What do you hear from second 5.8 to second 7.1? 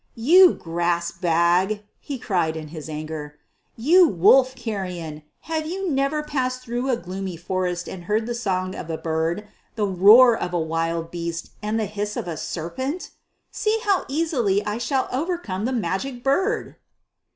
never passed through a